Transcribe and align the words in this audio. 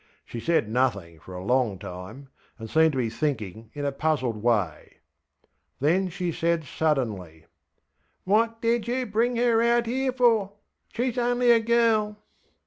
She 0.25 0.39
said 0.39 0.67
nothing 0.67 1.19
for 1.19 1.35
a 1.35 1.43
long 1.43 1.77
time, 1.77 2.29
and 2.57 2.67
seemed 2.67 2.93
to 2.93 2.97
be 2.97 3.11
thinking 3.11 3.69
in 3.75 3.85
a 3.85 3.91
puzzled 3.91 4.41
way. 4.41 4.95
Then 5.79 6.09
she 6.09 6.31
said 6.31 6.63
suddenlyŌĆö 6.63 7.43
ŌĆśWhat 8.25 8.61
did 8.61 8.87
you 8.87 9.05
bring 9.05 9.35
her 9.35 9.79
here 9.83 10.11
for? 10.11 10.53
SheŌĆÖs 10.95 11.17
only 11.19 11.51
a 11.51 11.59
girl. 11.59 12.17